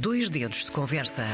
[0.00, 1.24] Dois dedos de conversa.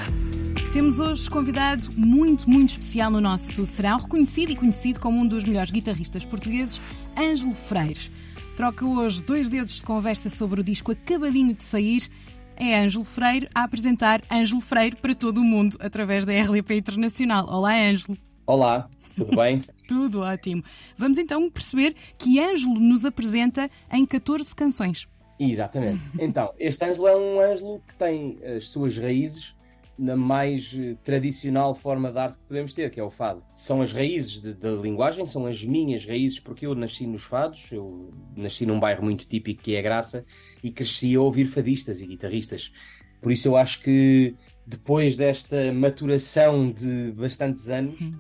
[0.73, 5.45] Temos hoje convidado muito, muito especial no nosso serão, reconhecido e conhecido como um dos
[5.45, 6.81] melhores guitarristas portugueses,
[7.15, 8.11] Ângelo Freire.
[8.57, 12.09] Troca hoje dois dedos de conversa sobre o disco acabadinho de sair.
[12.57, 17.47] É Ângelo Freire a apresentar Ângelo Freire para todo o mundo através da RLP Internacional.
[17.51, 18.17] Olá, Ângelo.
[18.47, 19.63] Olá, tudo bem?
[19.87, 20.65] tudo ótimo.
[20.97, 25.07] Vamos então perceber que Ângelo nos apresenta em 14 canções.
[25.39, 26.01] Exatamente.
[26.19, 29.55] Então, este Ângelo é um Ângelo que tem as suas raízes
[29.99, 33.43] na mais eh, tradicional forma de arte que podemos ter, que é o fado.
[33.55, 38.13] São as raízes da linguagem, são as minhas raízes, porque eu nasci nos fados, eu
[38.37, 40.25] nasci num bairro muito típico que é Graça
[40.63, 42.73] e cresci a ouvir fadistas e guitarristas.
[43.21, 44.35] Por isso eu acho que
[44.67, 48.13] depois desta maturação de bastantes anos, uhum.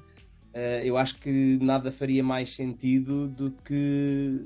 [0.83, 4.41] eu acho que nada faria mais sentido do que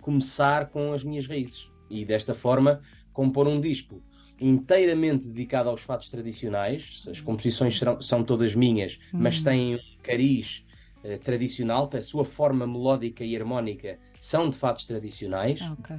[0.00, 2.78] começar com as minhas raízes e desta forma
[3.12, 4.02] compor um disco
[4.40, 7.06] inteiramente dedicado aos fatos tradicionais.
[7.10, 9.20] As composições serão, são todas minhas, uhum.
[9.20, 10.64] mas têm um cariz
[11.04, 15.96] uh, tradicional, a sua forma melódica e harmónica são de fatos tradicionais, okay.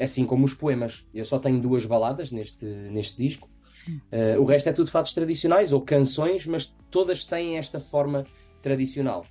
[0.00, 1.06] assim como os poemas.
[1.14, 3.48] Eu só tenho duas baladas neste, neste disco.
[3.88, 8.26] Uh, o resto é tudo fatos tradicionais ou canções, mas todas têm esta forma
[8.60, 9.24] tradicional.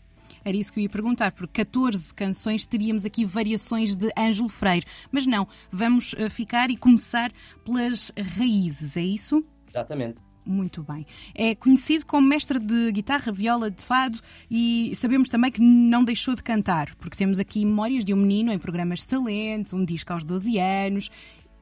[0.48, 4.86] Era isso que eu ia perguntar, por 14 canções teríamos aqui variações de Ângelo Freire.
[5.12, 7.34] Mas não, vamos eh, ficar e começar
[7.66, 9.44] pelas raízes, é isso?
[9.68, 10.20] Exatamente.
[10.46, 11.06] Muito bem.
[11.36, 16.34] É conhecido como mestre de guitarra, viola, de fado e sabemos também que não deixou
[16.34, 20.14] de cantar, porque temos aqui memórias de um menino em programas de talentos, um disco
[20.14, 21.12] aos 12 anos.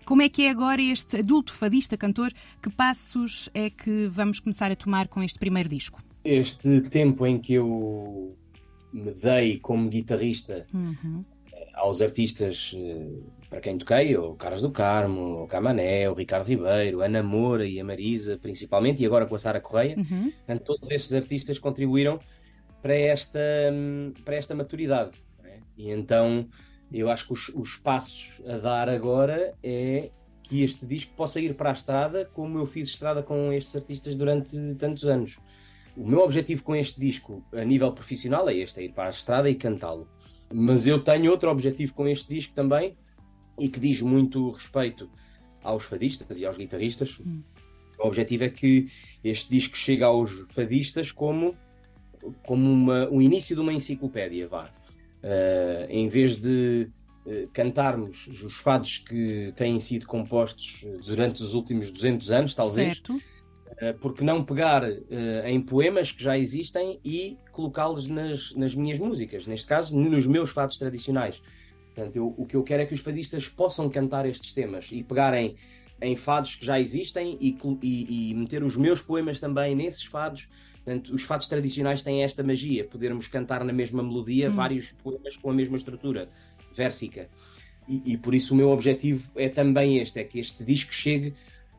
[0.05, 2.31] Como é que é agora este adulto fadista cantor?
[2.61, 5.99] Que passos é que vamos começar a tomar com este primeiro disco?
[6.23, 8.31] Este tempo em que eu
[8.95, 11.21] me dei como guitarrista uhum.
[11.73, 17.01] aos artistas eh, para quem toquei, o Carlos do Carmo, o Camané, o Ricardo Ribeiro,
[17.01, 19.95] a Namora e a Marisa, principalmente, e agora com a Sara Correia.
[19.97, 20.31] Uhum.
[20.31, 22.19] Portanto, todos estes artistas contribuíram
[22.81, 23.39] para esta,
[24.23, 25.21] para esta maturidade.
[25.43, 25.57] É?
[25.77, 26.47] E então
[26.91, 30.09] eu acho que os, os passos a dar agora é
[30.41, 34.15] que este disco possa ir para a estrada como eu fiz estrada com estes artistas
[34.15, 35.37] durante tantos anos.
[35.97, 39.11] O meu objetivo com este disco, a nível profissional, é este: é ir para a
[39.11, 40.07] estrada e cantá-lo.
[40.53, 42.93] Mas eu tenho outro objetivo com este disco também,
[43.59, 45.09] e que diz muito respeito
[45.63, 47.17] aos fadistas e aos guitarristas.
[47.19, 47.41] Hum.
[47.97, 48.89] O objetivo é que
[49.23, 51.55] este disco chegue aos fadistas como,
[52.45, 54.65] como uma, o início de uma enciclopédia, vá.
[55.23, 56.87] Uh, em vez de
[57.25, 62.97] uh, cantarmos os fados que têm sido compostos durante os últimos 200 anos, talvez.
[62.97, 63.34] Certo
[63.99, 64.95] porque não pegar uh,
[65.45, 70.49] em poemas que já existem e colocá-los nas, nas minhas músicas, neste caso, nos meus
[70.51, 71.41] fados tradicionais.
[71.93, 75.03] Portanto, eu, o que eu quero é que os fadistas possam cantar estes temas e
[75.03, 75.55] pegarem
[76.01, 80.47] em fados que já existem e, e, e meter os meus poemas também nesses fados.
[80.75, 84.55] Portanto, os fados tradicionais têm esta magia, podermos cantar na mesma melodia hum.
[84.55, 86.29] vários poemas com a mesma estrutura
[86.75, 87.29] versica.
[87.87, 91.33] E, e por isso o meu objetivo é também este, é que este disco chegue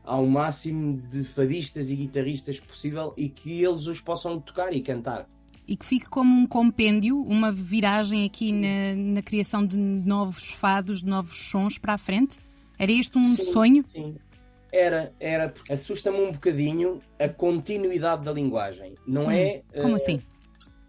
[0.07, 5.27] ao máximo de fadistas e guitarristas possível e que eles os possam tocar e cantar.
[5.67, 11.01] E que fique como um compêndio, uma viragem aqui na, na criação de novos fados,
[11.01, 12.39] de novos sons para a frente?
[12.79, 13.85] Era este um sim, sonho?
[13.91, 14.15] Sim,
[14.71, 18.95] era, era, porque assusta-me um bocadinho a continuidade da linguagem.
[19.05, 19.61] Não hum, é.
[19.81, 20.21] Como uh, assim?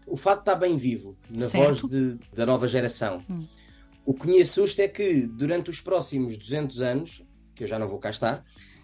[0.07, 1.89] O fato está bem vivo na certo.
[1.89, 3.21] voz de, da nova geração.
[3.29, 3.45] Hum.
[4.07, 7.23] O que me assusta é que durante os próximos 200 anos,
[7.55, 8.43] que eu já não vou cá estar,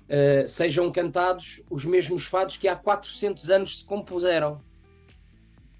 [0.09, 4.61] uh, sejam cantados os mesmos fados que há 400 anos se compuseram.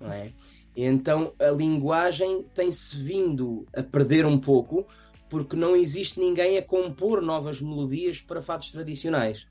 [0.01, 0.33] Não é?
[0.77, 4.87] Então a linguagem tem-se vindo a perder um pouco
[5.29, 9.47] porque não existe ninguém a compor novas melodias para fados tradicionais.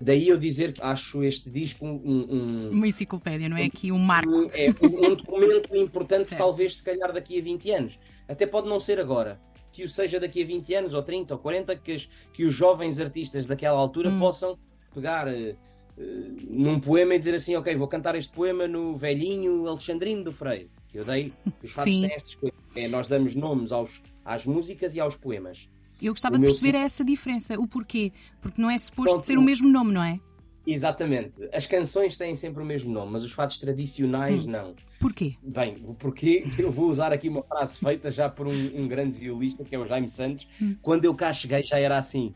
[0.00, 3.66] Daí eu dizer que acho este disco um, um, uma enciclopédia, não é?
[3.66, 4.32] Aqui um marco.
[4.32, 7.98] Um, é um documento importante, talvez se calhar daqui a 20 anos.
[8.26, 9.40] Até pode não ser agora,
[9.72, 12.54] que o seja daqui a 20 anos, ou 30, ou 40, que, as, que os
[12.54, 14.20] jovens artistas daquela altura hum.
[14.20, 14.58] possam
[14.94, 15.56] pegar uh, uh,
[16.48, 20.70] num poema e dizer assim: Ok, vou cantar este poema no velhinho Alexandrino do Freire.
[20.88, 21.32] Que eu dei,
[21.62, 22.58] os fatos têm estas coisas.
[22.76, 25.68] É, nós damos nomes aos, às músicas e aos poemas.
[26.00, 26.86] Eu gostava o de perceber meu...
[26.86, 28.12] essa diferença, o porquê.
[28.40, 30.20] Porque não é suposto Pronto, ser o mesmo nome, não é?
[30.66, 31.48] Exatamente.
[31.52, 34.50] As canções têm sempre o mesmo nome, mas os fatos tradicionais hum.
[34.50, 34.74] não.
[35.00, 35.34] Porquê?
[35.42, 39.10] Bem, o porquê eu vou usar aqui uma frase feita já por um, um grande
[39.10, 40.46] violista que é o Jaime Santos.
[40.60, 40.76] Hum.
[40.80, 42.32] Quando eu cá cheguei já era assim.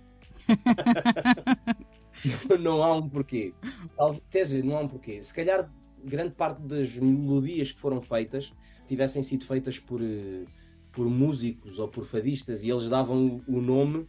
[2.60, 3.52] não há um porquê.
[4.30, 5.22] Dizer, não há um porquê.
[5.22, 5.70] Se calhar
[6.04, 8.52] grande parte das melodias que foram feitas
[8.86, 10.44] tivessem sido feitas por, eh,
[10.92, 14.06] por músicos ou por fadistas e eles davam o nome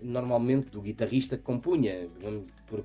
[0.00, 2.08] normalmente do guitarrista que compunha.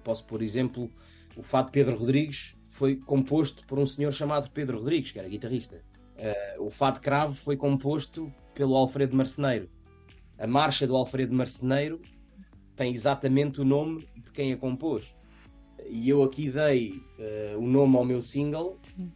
[0.03, 0.89] Posso, por exemplo,
[1.35, 5.81] o fado Pedro Rodrigues foi composto por um senhor chamado Pedro Rodrigues, que era guitarrista.
[6.17, 9.69] Uh, o fado Cravo foi composto pelo Alfredo Marceneiro.
[10.37, 12.01] A marcha do Alfredo Marceneiro
[12.75, 15.03] tem exatamente o nome de quem a compôs.
[15.87, 19.11] E eu aqui dei uh, o nome ao meu single, Sim.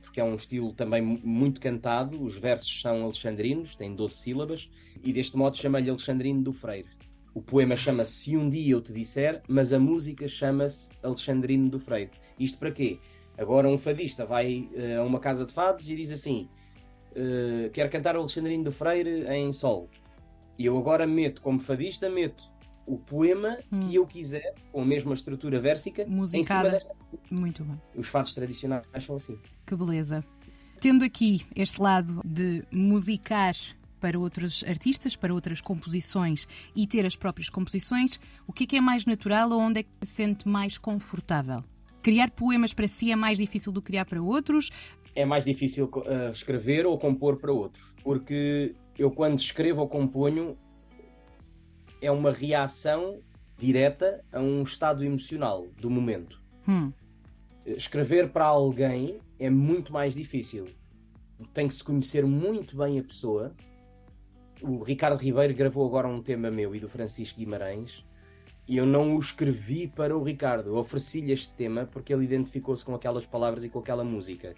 [0.00, 2.22] porque é um estilo também muito cantado.
[2.22, 4.70] Os versos são alexandrinos, têm 12 sílabas,
[5.02, 6.88] e deste modo chama-lhe Alexandrino do Freire.
[7.34, 11.80] O poema chama-se Se um Dia Eu Te Disser, mas a música chama-se Alexandrino do
[11.80, 12.12] Freire.
[12.38, 13.00] Isto para quê?
[13.36, 16.48] Agora um fadista vai uh, a uma casa de fados e diz assim:
[17.10, 19.90] uh, Quero cantar o Alexandrino do Freire em sol.
[20.56, 22.44] E eu agora meto, como fadista, meto
[22.86, 23.80] o poema hum.
[23.80, 26.70] que eu quiser, com a mesma estrutura versica, Musicada.
[26.70, 26.94] Desta...
[27.30, 27.80] Muito bem.
[27.96, 29.36] Os fados tradicionais são assim.
[29.66, 30.22] Que beleza.
[30.80, 33.54] Tendo aqui este lado de musicar
[34.04, 36.46] para outros artistas, para outras composições
[36.76, 39.82] e ter as próprias composições, o que é, que é mais natural ou onde é
[39.82, 41.64] que se sente mais confortável?
[42.02, 44.68] Criar poemas para si é mais difícil do que criar para outros?
[45.14, 50.54] É mais difícil uh, escrever ou compor para outros, porque eu quando escrevo ou componho
[52.02, 53.20] é uma reação
[53.56, 56.42] direta a um estado emocional do momento.
[56.68, 56.92] Hum.
[57.64, 60.66] Escrever para alguém é muito mais difícil.
[61.54, 63.54] Tem que se conhecer muito bem a pessoa
[64.62, 68.04] o Ricardo Ribeiro gravou agora um tema meu e do Francisco Guimarães
[68.66, 70.68] e eu não o escrevi para o Ricardo.
[70.68, 74.54] Eu ofereci-lhe este tema porque ele identificou-se com aquelas palavras e com aquela música.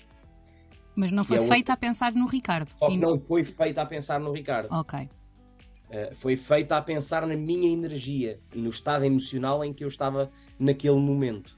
[0.94, 2.70] Mas não foi é feita a pensar no Ricardo.
[2.78, 4.68] Só que não foi feita a pensar no Ricardo.
[4.72, 5.00] Ok.
[5.00, 9.88] Uh, foi feita a pensar na minha energia e no estado emocional em que eu
[9.88, 11.56] estava naquele momento.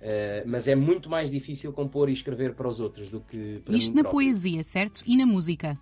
[0.00, 3.76] Uh, mas é muito mais difícil compor e escrever para os outros do que para
[3.76, 4.20] Isto na próprio.
[4.20, 5.02] poesia, certo?
[5.06, 5.78] E na música?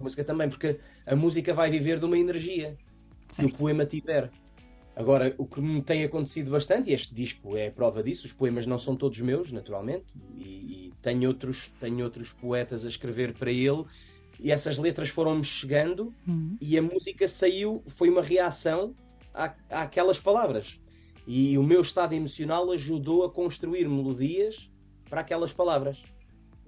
[0.00, 2.76] Música também, porque a música vai viver de uma energia
[3.28, 3.48] certo.
[3.48, 4.30] que o poema tiver.
[4.96, 8.32] Agora, o que me tem acontecido bastante, e este disco é a prova disso, os
[8.32, 10.06] poemas não são todos meus, naturalmente,
[10.36, 10.42] e,
[10.88, 13.84] e tenho, outros, tenho outros poetas a escrever para ele,
[14.40, 16.56] e essas letras foram-me chegando, uhum.
[16.60, 18.92] e a música saiu, foi uma reação
[19.32, 20.80] à, àquelas palavras.
[21.26, 24.68] E o meu estado emocional ajudou a construir melodias
[25.08, 26.02] para aquelas palavras.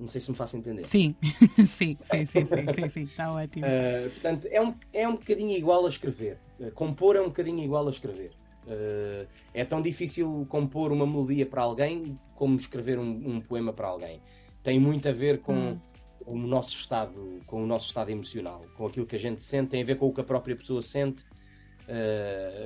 [0.00, 0.86] Não sei se me faço entender.
[0.86, 1.14] Sim,
[1.66, 3.66] sim, sim, sim, sim, sim, sim, está ótimo.
[3.66, 6.38] Uh, portanto, é um, é um bocadinho igual a escrever.
[6.58, 8.30] Uh, compor é um bocadinho igual a escrever.
[8.66, 13.88] Uh, é tão difícil compor uma melodia para alguém como escrever um, um poema para
[13.88, 14.22] alguém.
[14.62, 15.78] Tem muito a ver com hum.
[16.26, 19.82] o nosso estado, com o nosso estado emocional, com aquilo que a gente sente, tem
[19.82, 21.24] a ver com o que a própria pessoa sente,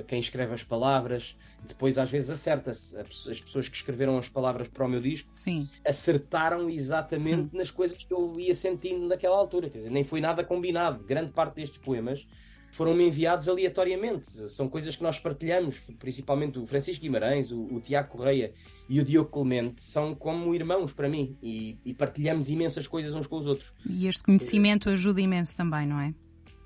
[0.07, 1.35] quem escreve as palavras
[1.67, 2.97] depois às vezes acerta-se.
[2.97, 5.69] As pessoas que escreveram as palavras para o meu disco Sim.
[5.85, 7.57] acertaram exatamente hum.
[7.57, 9.69] nas coisas que eu ia sentindo naquela altura.
[9.69, 11.03] Quer dizer, nem foi nada combinado.
[11.03, 12.27] Grande parte destes poemas
[12.75, 14.29] foram-me enviados aleatoriamente.
[14.49, 18.53] São coisas que nós partilhamos, principalmente o Francisco Guimarães, o, o Tiago Correia
[18.89, 23.27] e o Diogo Clemente, são como irmãos para mim e, e, partilhamos imensas coisas uns
[23.27, 23.71] com os outros.
[23.89, 26.13] E este conhecimento ajuda imenso também, não é?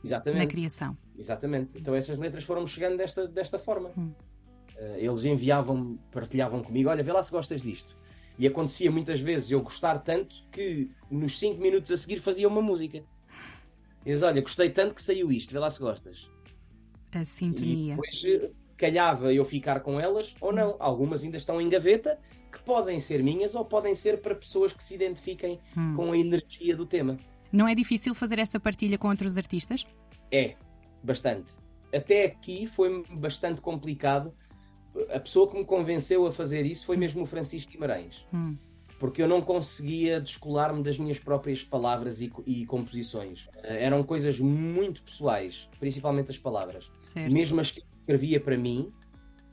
[0.04, 0.40] Exatamente.
[0.40, 0.98] Na criação.
[1.18, 1.72] Exatamente.
[1.75, 3.92] Então essas letras foram-me chegando desta, desta forma.
[3.95, 4.12] Hum.
[4.80, 7.98] Eh, eles enviavam, partilhavam comigo: olha, vê lá se gostas disto.
[8.38, 12.62] E acontecia muitas vezes eu gostar tanto que nos 5 minutos a seguir fazia uma
[12.62, 13.04] música.
[14.06, 16.30] Eles, olha, gostei tanto que saiu isto, vê lá se gostas.
[17.12, 17.94] A sintonia.
[17.94, 20.78] E depois eh, calhava eu ficar com elas ou não.
[20.80, 22.18] Algumas ainda estão em gaveta,
[22.50, 25.95] que podem ser minhas ou podem ser para pessoas que se identifiquem hum.
[25.95, 27.18] com a energia do tema.
[27.52, 29.83] Não é difícil fazer essa partilha com outros artistas?
[30.31, 30.56] É,
[31.04, 31.52] bastante.
[31.94, 34.33] Até aqui foi bastante complicado
[35.14, 38.26] a pessoa que me convenceu a fazer isso foi mesmo o Francisco Guimarães.
[38.34, 38.56] Hum.
[39.00, 43.48] Porque eu não conseguia descolar-me das minhas próprias palavras e, e, composições.
[43.64, 46.90] Eh, eram coisas muito pessoais, principalmente as palavras.
[47.06, 47.32] Certo.
[47.32, 48.90] Mesmo as que escrevia para mim,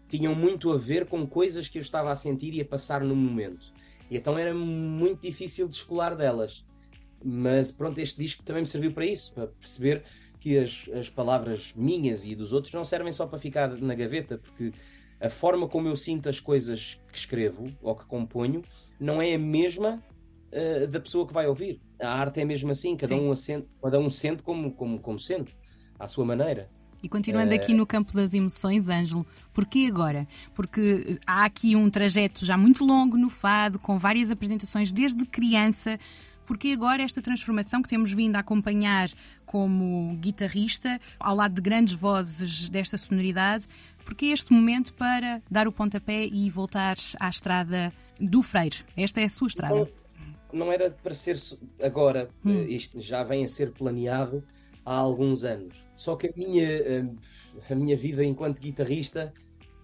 [0.09, 3.15] tinham muito a ver com coisas que eu estava a sentir e a passar no
[3.15, 3.73] momento.
[4.11, 6.65] E então era muito difícil descolar delas.
[7.25, 10.05] Mas pronto, este disco também me serviu para isso, para perceber
[10.41, 14.39] que as, as palavras minhas e dos outros não servem só para ficar na gaveta,
[14.39, 14.73] porque
[15.21, 18.63] a forma como eu sinto as coisas que escrevo ou que componho
[18.99, 20.03] não é a mesma
[20.53, 21.81] uh, da pessoa que vai ouvir.
[22.01, 25.57] A arte é mesmo assim, cada, um, assente, cada um sente como, como, como sente,
[25.99, 26.69] à sua maneira.
[27.03, 30.27] E continuando aqui no campo das emoções, Ângelo, porquê agora?
[30.55, 36.01] Porque há aqui um trajeto já muito longo no fado, com várias apresentações desde criança.
[36.47, 39.11] Porquê agora esta transformação que temos vindo a acompanhar
[39.45, 43.67] como guitarrista, ao lado de grandes vozes desta sonoridade,
[44.05, 48.77] porque este momento para dar o pontapé e voltar à estrada do Freire?
[48.97, 49.75] Esta é a sua estrada.
[49.75, 49.89] Não,
[50.53, 51.37] não era para ser
[51.83, 52.53] agora, hum.
[52.53, 54.45] Eh, isto já vem a ser planeado
[54.85, 55.85] há alguns anos.
[55.95, 57.05] Só que a minha, eh,
[57.69, 59.35] a minha vida enquanto guitarrista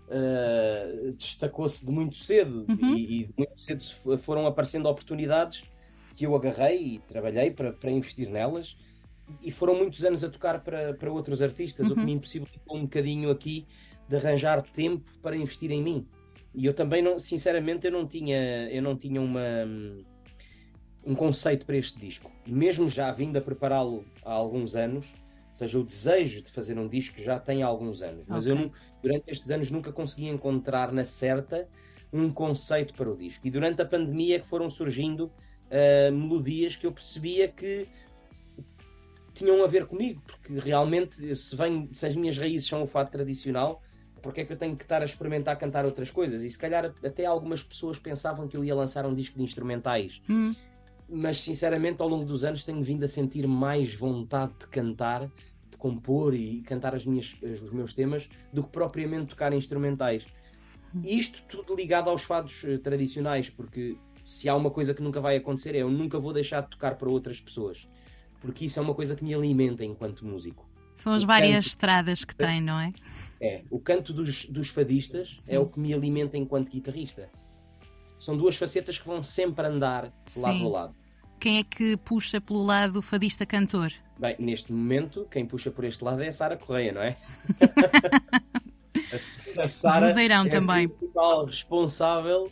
[0.09, 2.97] uh, destacou-se de muito cedo uhum.
[2.97, 5.65] e, e, de muito cedo foram aparecendo oportunidades
[6.15, 8.77] que eu agarrei e trabalhei para, para investir nelas
[9.41, 11.93] e foram muitos anos a tocar para, para outros artistas, uhum.
[11.93, 13.67] o que me impossibilitou um bocadinho aqui
[14.09, 16.07] de arranjar tempo para investir em mim.
[16.55, 19.65] E eu também, não, sinceramente, eu não tinha, eu não tinha uma,
[21.05, 22.31] um conceito para este disco.
[22.47, 25.07] Mesmo já vindo a prepará-lo há alguns anos,
[25.51, 28.65] ou seja, o desejo de fazer um disco já tem há alguns anos, mas okay.
[28.65, 31.69] eu durante estes anos nunca consegui encontrar na certa
[32.13, 33.47] um conceito para o disco.
[33.47, 35.33] E durante a pandemia que foram surgindo
[35.73, 37.89] uh, melodias que eu percebia que
[39.35, 43.11] tinham a ver comigo, porque realmente se, vem, se as minhas raízes são o fato
[43.11, 43.83] tradicional,
[44.21, 46.43] porque é que eu tenho que estar a experimentar cantar outras coisas?
[46.43, 50.23] E se calhar até algumas pessoas pensavam que eu ia lançar um disco de instrumentais.
[50.29, 50.55] Hum.
[51.09, 55.29] Mas sinceramente, ao longo dos anos, tenho vindo a sentir mais vontade de cantar,
[55.71, 60.25] de compor e cantar as minhas, os meus temas do que propriamente tocar instrumentais.
[60.95, 61.03] Hum.
[61.05, 63.97] Isto tudo ligado aos fados eh, tradicionais, porque
[64.33, 66.95] se há uma coisa que nunca vai acontecer é eu nunca vou deixar de tocar
[66.95, 67.87] para outras pessoas,
[68.41, 70.67] porque isso é uma coisa que me alimenta enquanto músico.
[70.97, 71.67] São as o várias canto...
[71.67, 72.95] estradas que tem, não é?
[73.39, 75.55] É, o canto dos, dos fadistas Sim.
[75.55, 77.29] é o que me alimenta enquanto guitarrista.
[78.19, 80.41] São duas facetas que vão sempre andar Sim.
[80.41, 80.95] lado a lado.
[81.39, 83.93] Quem é que puxa pelo lado fadista cantor?
[84.19, 87.19] Bem, neste momento, quem puxa por este lado é a Sara Correia, não é?
[89.63, 90.87] a Sara é também.
[90.87, 92.51] a principal responsável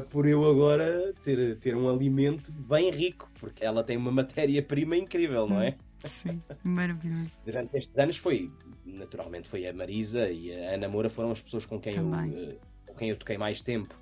[0.00, 5.46] por eu agora ter, ter um alimento bem rico, porque ela tem uma matéria-prima incrível,
[5.46, 5.76] não é?
[6.04, 7.42] Sim, maravilhoso.
[7.44, 8.50] Durante estes anos foi,
[8.84, 12.56] naturalmente, foi a Marisa e a Ana Moura foram as pessoas com quem, eu, eh,
[12.86, 13.94] com quem eu toquei mais tempo.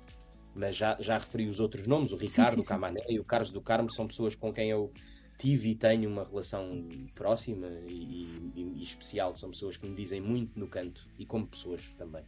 [0.55, 2.65] Mas já, já referi os outros nomes, o Ricardo, sim, sim, sim.
[2.65, 4.91] o Camané e o Carlos do Carmo, são pessoas com quem eu
[5.37, 9.35] tive e tenho uma relação próxima e, e, e especial.
[9.35, 12.23] São pessoas que me dizem muito no canto e como pessoas também.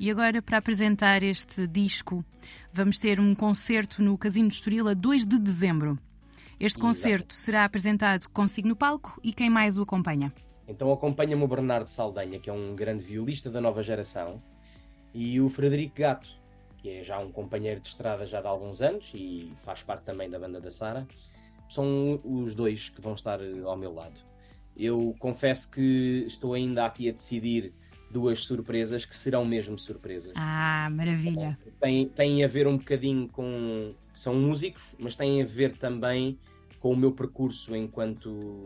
[0.00, 2.24] E agora, para apresentar este disco,
[2.72, 5.98] vamos ter um concerto no Casino de Estoril a 2 de dezembro.
[6.60, 10.32] Este concerto será apresentado consigo no palco e quem mais o acompanha?
[10.68, 14.40] Então acompanha-me o Bernardo Saldanha, que é um grande violista da nova geração,
[15.12, 16.28] e o Frederico Gato,
[16.76, 20.30] que é já um companheiro de estrada já de alguns anos e faz parte também
[20.30, 21.08] da banda da Sara.
[21.68, 24.20] São os dois que vão estar ao meu lado.
[24.76, 27.72] Eu confesso que estou ainda aqui a decidir
[28.10, 30.32] duas surpresas que serão mesmo surpresas.
[30.34, 31.58] Ah, maravilha!
[31.80, 33.94] Tem, tem a ver um bocadinho com.
[34.14, 36.38] São músicos, mas tem a ver também
[36.80, 38.64] com o meu percurso enquanto,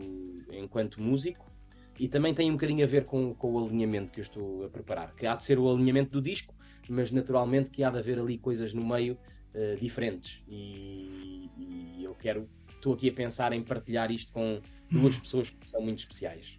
[0.51, 1.53] enquanto músico
[1.99, 4.69] e também tem um bocadinho a ver com, com o alinhamento que eu estou a
[4.69, 5.11] preparar.
[5.15, 6.53] Que há de ser o alinhamento do disco,
[6.89, 9.17] mas naturalmente que há de haver ali coisas no meio
[9.53, 10.41] uh, diferentes.
[10.47, 12.49] E, e eu quero.
[12.69, 14.59] Estou aqui a pensar em partilhar isto com
[14.91, 16.57] duas pessoas que são muito especiais.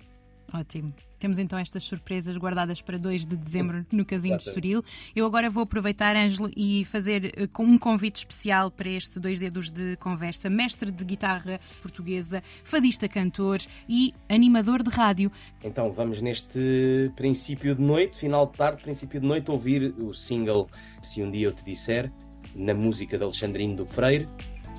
[0.54, 0.94] Ótimo.
[1.18, 4.84] Temos então estas surpresas guardadas para 2 de dezembro no Casinho de Estoril.
[5.16, 9.68] Eu agora vou aproveitar, Ângelo, e fazer eh, um convite especial para estes dois dedos
[9.68, 10.48] de conversa.
[10.48, 13.58] Mestre de guitarra portuguesa, fadista cantor
[13.88, 15.32] e animador de rádio.
[15.64, 20.68] Então vamos neste princípio de noite, final de tarde, princípio de noite, ouvir o single
[21.02, 22.12] Se Um Dia Eu Te Disser,
[22.54, 24.28] na música de Alexandrino do Freire,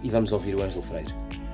[0.03, 1.44] e vamos ouvir o Ângelo Freire.